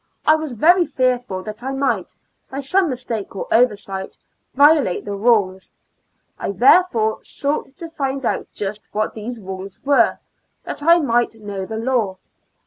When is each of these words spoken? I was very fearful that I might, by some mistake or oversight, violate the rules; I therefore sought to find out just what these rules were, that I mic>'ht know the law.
I 0.25 0.33
was 0.33 0.53
very 0.53 0.87
fearful 0.87 1.43
that 1.43 1.61
I 1.61 1.71
might, 1.73 2.15
by 2.49 2.59
some 2.59 2.89
mistake 2.89 3.35
or 3.35 3.47
oversight, 3.53 4.17
violate 4.55 5.05
the 5.05 5.15
rules; 5.15 5.71
I 6.39 6.49
therefore 6.53 7.19
sought 7.23 7.77
to 7.77 7.87
find 7.91 8.25
out 8.25 8.47
just 8.51 8.81
what 8.93 9.13
these 9.13 9.37
rules 9.39 9.79
were, 9.85 10.17
that 10.63 10.81
I 10.81 10.97
mic>'ht 11.01 11.39
know 11.41 11.67
the 11.67 11.77
law. 11.77 12.17